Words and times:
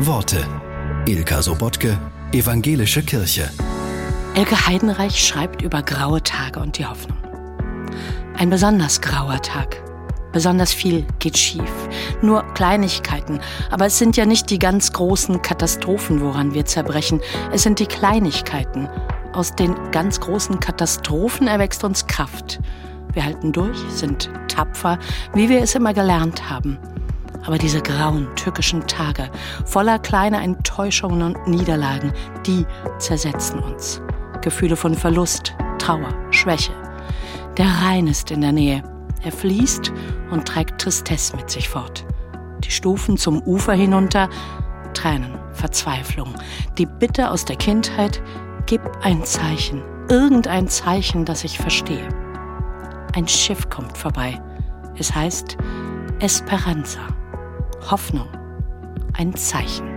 Worte. 0.00 0.46
Ilka 1.06 1.42
Sobotke, 1.42 1.98
Evangelische 2.30 3.02
Kirche. 3.02 3.50
Elke 4.36 4.68
Heidenreich 4.68 5.26
schreibt 5.26 5.60
über 5.60 5.82
graue 5.82 6.22
Tage 6.22 6.60
und 6.60 6.78
die 6.78 6.86
Hoffnung. 6.86 7.18
Ein 8.36 8.48
besonders 8.48 9.00
grauer 9.00 9.42
Tag. 9.42 9.82
Besonders 10.32 10.72
viel 10.72 11.04
geht 11.18 11.36
schief. 11.36 11.72
Nur 12.22 12.44
Kleinigkeiten. 12.54 13.40
Aber 13.72 13.86
es 13.86 13.98
sind 13.98 14.16
ja 14.16 14.24
nicht 14.24 14.50
die 14.50 14.60
ganz 14.60 14.92
großen 14.92 15.42
Katastrophen, 15.42 16.20
woran 16.20 16.54
wir 16.54 16.64
zerbrechen. 16.64 17.20
Es 17.52 17.64
sind 17.64 17.80
die 17.80 17.86
Kleinigkeiten. 17.86 18.88
Aus 19.32 19.56
den 19.56 19.74
ganz 19.90 20.20
großen 20.20 20.60
Katastrophen 20.60 21.48
erwächst 21.48 21.82
uns 21.82 22.06
Kraft. 22.06 22.60
Wir 23.14 23.24
halten 23.24 23.50
durch, 23.50 23.78
sind 23.88 24.30
tapfer, 24.46 25.00
wie 25.34 25.48
wir 25.48 25.60
es 25.60 25.74
immer 25.74 25.92
gelernt 25.92 26.48
haben. 26.48 26.78
Aber 27.48 27.56
diese 27.56 27.80
grauen 27.80 28.28
türkischen 28.36 28.86
Tage, 28.86 29.30
voller 29.64 29.98
kleiner 29.98 30.42
Enttäuschungen 30.42 31.22
und 31.22 31.48
Niederlagen, 31.48 32.12
die 32.46 32.66
zersetzen 32.98 33.58
uns. 33.60 34.02
Gefühle 34.42 34.76
von 34.76 34.94
Verlust, 34.94 35.54
Trauer, 35.78 36.10
Schwäche. 36.30 36.74
Der 37.56 37.64
Rhein 37.64 38.06
ist 38.06 38.30
in 38.30 38.42
der 38.42 38.52
Nähe. 38.52 38.82
Er 39.24 39.32
fließt 39.32 39.90
und 40.30 40.46
trägt 40.46 40.78
Tristesse 40.78 41.36
mit 41.36 41.48
sich 41.48 41.70
fort. 41.70 42.04
Die 42.64 42.70
Stufen 42.70 43.16
zum 43.16 43.40
Ufer 43.40 43.72
hinunter, 43.72 44.28
Tränen, 44.92 45.38
Verzweiflung, 45.52 46.34
die 46.76 46.84
Bitte 46.84 47.30
aus 47.30 47.46
der 47.46 47.56
Kindheit, 47.56 48.22
gib 48.66 48.82
ein 49.00 49.24
Zeichen, 49.24 49.82
irgendein 50.10 50.68
Zeichen, 50.68 51.24
das 51.24 51.44
ich 51.44 51.56
verstehe. 51.56 52.10
Ein 53.14 53.26
Schiff 53.26 53.70
kommt 53.70 53.96
vorbei. 53.96 54.38
Es 54.98 55.14
heißt 55.14 55.56
Esperanza. 56.20 57.00
Hoffnung. 57.90 58.28
Ein 59.14 59.34
Zeichen. 59.34 59.87